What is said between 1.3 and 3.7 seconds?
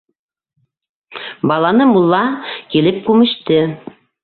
Баланы мулла килеп күмеште.